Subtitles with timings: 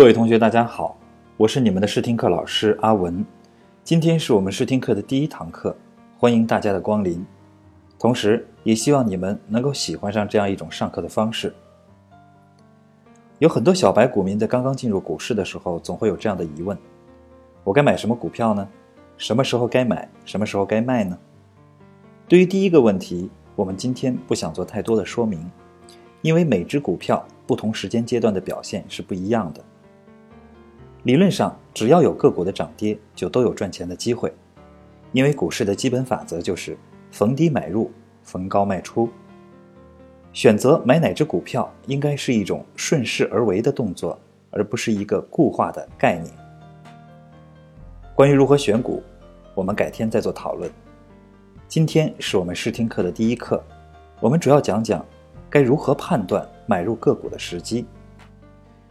[0.00, 0.96] 各位同学，大家好，
[1.36, 3.22] 我是你们的试听课老师阿文。
[3.84, 5.76] 今天是我们试听课的第一堂课，
[6.16, 7.22] 欢迎大家的光临。
[7.98, 11.52] 同时，也希望你们能够喜欢上这样一种上课的方式。
[13.40, 16.74] 有很多小白股民在刚刚进入股市的时候，总会有这样的疑问：
[17.62, 18.66] 我该买什么股票呢？
[19.18, 21.18] 什么时候该买，什么时候该卖呢？
[22.26, 25.46] 对于第一个问题，我们今天不想做太多的说明，
[26.22, 29.62] 因为每只股票不同时间阶段的表现是不一样的。
[31.04, 34.30] 理论上，只要有个股的涨跌，就都有赚钱的机会，
[35.12, 36.76] 因为股市的基本法则就是
[37.10, 37.90] 逢低买入，
[38.22, 39.08] 逢高卖出。
[40.34, 44.18] 选择买哪只股票，应该是一种顺势而为的动作，
[44.50, 46.30] 而不是一个固化的概念。
[48.14, 49.02] 关于如何选股，
[49.54, 50.70] 我们改天再做讨论。
[51.66, 53.64] 今天是我们试听课的第一课，
[54.20, 55.04] 我们主要讲讲
[55.48, 57.86] 该如何判断买入个股的时机。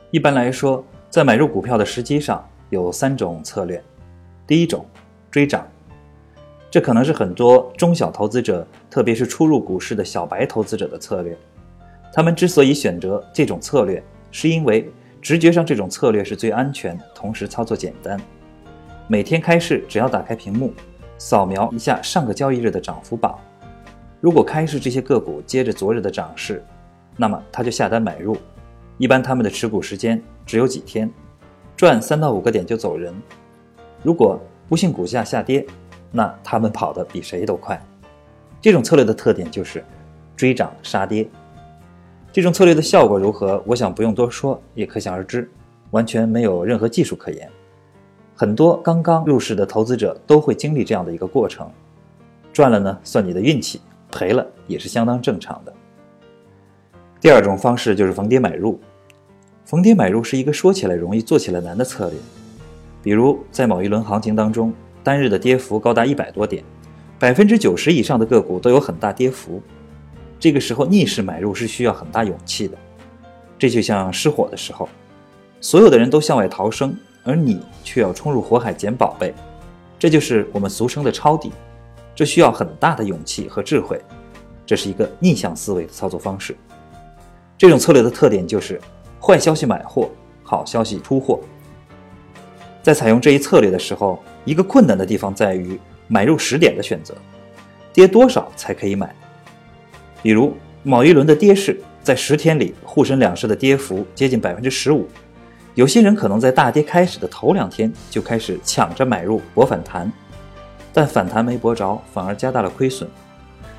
[0.09, 3.81] 一般来说，在买入股票的时机上有三种策略。
[4.45, 4.85] 第一种，
[5.31, 5.67] 追涨，
[6.69, 11.35] 这可能是很多中小投资者，特别是初入股市的小白投资者的策略。
[12.13, 14.87] 他们之所以选择这种策略，是因为
[15.19, 18.19] 直觉上这种策略是最安全，同时操作简单。
[19.07, 20.71] 每天开市，只要打开屏幕。
[21.17, 23.37] 扫描一下上个交易日的涨幅榜，
[24.21, 26.63] 如果开市这些个股接着昨日的涨势，
[27.17, 28.37] 那么他就下单买入。
[28.97, 31.07] 一般他们的持股时间只有几天，
[31.77, 33.13] 赚三到五个点就走人。
[34.01, 35.63] 如果不幸股价下跌，
[36.11, 37.79] 那他们跑得比谁都快。
[38.59, 39.85] 这种策略的特点就是
[40.35, 41.29] 追涨杀跌。
[42.31, 43.61] 这种策略的效果如何？
[43.63, 45.47] 我想不用多说，也可想而知，
[45.91, 47.47] 完全没有任何技术可言。
[48.35, 51.69] 很多刚刚入市的投资者都会经历这样的一个过程，
[52.51, 53.79] 赚了呢算你的运气，
[54.11, 55.71] 赔了也是相当正常的。
[57.21, 58.79] 第二种方式就是逢跌买入，
[59.69, 62.17] 逢跌买入是一个说起来容易做起来难的策略。
[63.03, 66.63] 比如在某一轮行情当中，单日的跌幅高达一百多点，
[67.19, 69.61] 百分之九十以上的个股都有很大跌幅，
[70.39, 72.75] 这个时候逆势买入是需要很大勇气的。
[73.59, 74.89] 这就像失火的时候，
[75.61, 76.97] 所有的人都向外逃生。
[77.23, 79.31] 而你却要冲入火海捡宝贝，
[79.99, 81.51] 这就是我们俗称的抄底，
[82.15, 84.01] 这需要很大的勇气和智慧，
[84.65, 86.55] 这是一个逆向思维的操作方式。
[87.55, 88.81] 这种策略的特点就是
[89.21, 90.09] 坏消息买货，
[90.43, 91.39] 好消息出货。
[92.81, 97.13] 在采用这一策略的时候，一个困难的地方在于买入时点的选择，
[97.93, 99.13] 跌多少才可以买？
[100.23, 105.07] 比如某一轮的跌势，在十天里沪深两市的跌幅接近百分之十五。
[105.75, 110.11] 有些人可能在大跌开始的头两天就开始抢着买入博反弹，
[110.93, 113.07] 但反弹没博着，反而加大了亏损。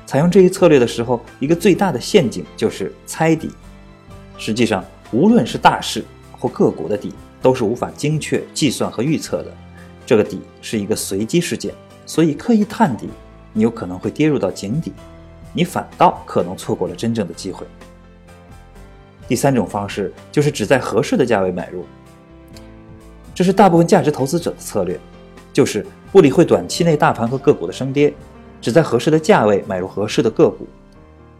[0.05, 3.49] 采用这一策略的时候，一个最大的陷阱就是猜底。
[4.37, 6.03] 实际上，无论是大势
[6.37, 9.51] 或个股的底，都是无法精确计算和预测的。
[10.05, 11.73] 这个底是一个随机事件，
[12.05, 13.09] 所以刻意探底，
[13.53, 14.91] 你有可能会跌入到井底，
[15.53, 17.65] 你反倒可能错过了真正的机会。
[19.27, 21.85] 第三种方式就是只在合适的价位买入，
[23.33, 24.99] 这是大部分价值投资者的策略，
[25.53, 28.13] 就是不理会短期内大盘和个股的升跌，
[28.59, 30.67] 只在合适的价位买入合适的个股。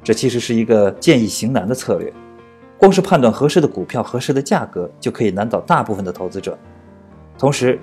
[0.04, 2.12] 这其实是一个见异行难的策略，
[2.82, 6.58] 光是判断合适的股票、合适的价格就可以难倒大部分的投资者。
[7.38, 7.78] 同时，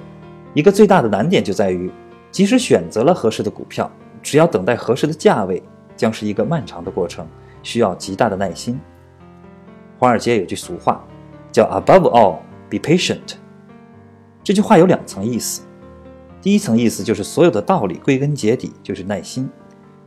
[0.54, 1.88] 一个最大的难点就在于，
[2.32, 3.88] 即使选择了合适的股票，
[4.24, 5.62] 只要等待合适的价位，
[5.96, 7.24] 将是一个漫长的过程，
[7.62, 8.76] 需要极大的耐心。
[10.00, 11.00] 华尔街有句俗话，
[11.52, 12.38] 叫 “Above all,
[12.68, 13.36] be patient”。
[14.42, 15.62] 这句话有两层意思，
[16.42, 19.46] 第一层意思就是所有的道理归根结底就是耐心；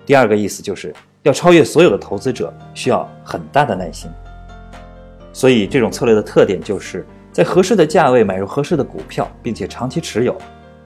[0.06, 0.94] 第二个意思就是
[1.24, 4.12] 要超越所有的投资者需要很大的耐心。
[5.34, 10.36] 所以这种策略的特点就是在合适的价位买入合适的股票，并且长期持有，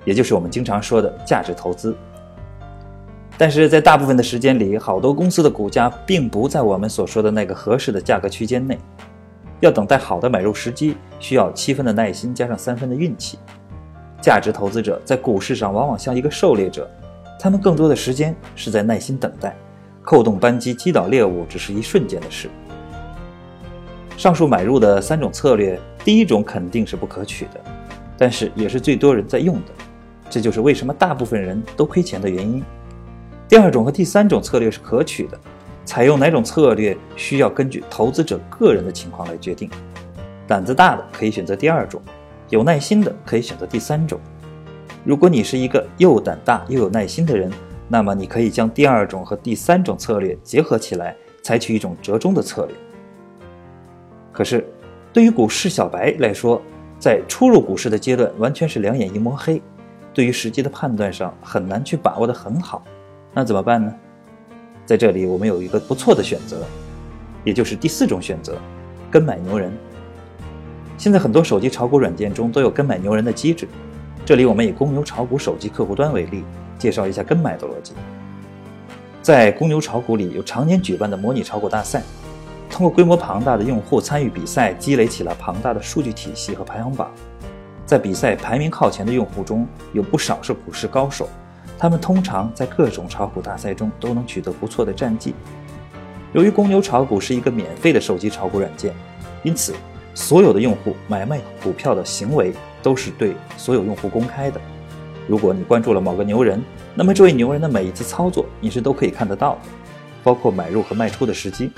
[0.03, 1.95] 也就是我们经常说的价值投资。
[3.37, 8.77] 但是在大部分的时间里，好多公司的股价并不在我们所说的那个合适的价格区间内。
[9.61, 13.39] 要等待好的买入时机，需要七分的耐心加上三分的运气。
[14.21, 16.89] 价值投资者在股市上往往像一个狩猎者，
[17.39, 19.55] 他们更多的时间是在耐心等待，
[20.01, 22.49] 扣动扳机击倒猎物只是一瞬间的事。
[24.17, 27.59] 上述买入的三种策略，第一种肯定是不可取的，
[28.17, 29.71] 但是也是最多人在用的，
[30.29, 32.63] 这就是为什么大部分人都亏钱的原因。
[33.47, 35.37] 第二种和第三种策略是可取的，
[35.83, 39.69] 采用哪种策略需要根据投资者个人的情况来决定。
[40.47, 42.01] 胆子大的可以选择第二种，
[42.49, 44.19] 有耐心的可以选择第三种。
[45.03, 47.51] 如果你是一个又胆大又有耐心的人，
[47.89, 52.75] 那么你可以将第二种和第三种策略结合起来，采取一种折中的策略。
[54.35, 54.67] 可是，
[55.13, 56.61] 对于股市小白来说，
[56.99, 59.61] 在初入股市的阶段，完全是两眼一抹黑，
[60.13, 62.83] 对于时机的判断上很难去把握的很好。
[63.33, 63.95] 那怎么办呢？
[64.85, 66.65] 在这里，我们有一个不错的选择，
[67.45, 68.57] 也就是第四种选择——
[69.09, 69.71] 跟买牛人。
[70.97, 73.65] 现在很多手机炒股软件中都有跟买牛人的机制。
[74.25, 76.43] 这里我们以公牛炒股手机客户端为例，
[76.77, 77.93] 介绍一下跟买的逻辑。
[79.21, 82.03] 在公牛炒股里，有常年举办的模拟炒股大赛，
[82.69, 87.09] 通过规模庞大的用户参与比赛，积累起了庞大的数据体系和排行榜。
[87.85, 91.29] 在比赛排名靠前的用户中，有不少是股市高手，
[91.77, 95.33] 他们通常在各种炒股大赛中都能取得不错的战绩。
[96.33, 98.93] 由于公牛炒股是一个免费的手机炒股软件，
[99.43, 99.73] 因此。
[100.17, 104.61] 所有的用户买卖股票的行为都是对所有用户公开的。
[105.27, 106.63] 如果你关注了某个牛人，
[106.95, 109.59] 那么这位牛人的每一次操作你是都可以看得到的，
[110.23, 111.69] 包括买入和卖出的时机。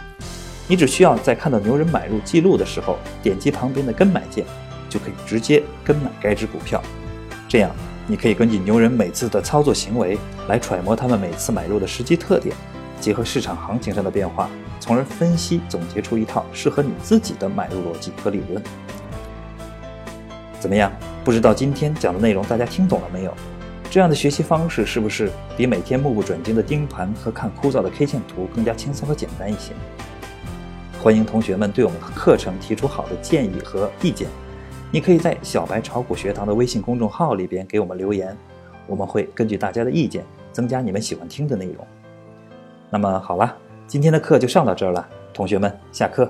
[0.69, 4.45] 你只需要在看到牛人买入记录的时候，点击旁边的跟买键，
[4.89, 6.81] 就可以直接跟买该只股票。
[7.47, 7.71] 这样，
[8.05, 10.17] 你可以根据牛人每次的操作行为
[10.49, 12.53] 来揣摩他们每次买入的时机特点，
[12.99, 14.49] 结合市场行情上的变化。
[14.79, 18.61] 从而分析总结出一套适合你自己的买入逻辑和理论。
[20.59, 20.91] 怎么样？
[21.23, 23.33] 不知道今天讲的内容大家听懂了没有？
[23.89, 29.71] 这样的学习方式是不是比每天目不转睛的盯盘和看枯燥的 K 线图更加轻松和简单一些？
[31.07, 34.27] 欢迎同学们对我们的课程提出好的建议和意见。
[34.91, 38.35] 你可以在小白炒股学堂的微信公众号里边给我们留言，
[38.85, 41.87] 我们会根据大家的意见增加你们喜欢听的内容。
[42.89, 43.55] 那么好了。
[43.87, 46.29] 今天的课就上到这儿了，同学们，下课。